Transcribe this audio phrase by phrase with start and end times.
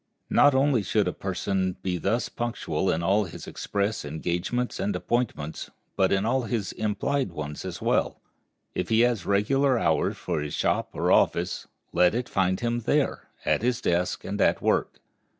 [0.31, 5.69] Not only should a person be thus punctual in all his express engagements and appointments,
[5.95, 8.19] but in all his implied ones as well.
[8.73, 12.79] If he has a regular hour for his shop or office, let it find him
[12.79, 14.99] there, at his desk and at work.